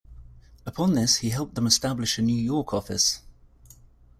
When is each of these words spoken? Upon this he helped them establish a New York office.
Upon 0.65 0.95
this 0.95 1.17
he 1.17 1.29
helped 1.29 1.53
them 1.53 1.67
establish 1.67 2.17
a 2.17 2.23
New 2.23 2.33
York 2.35 2.73
office. 2.73 3.21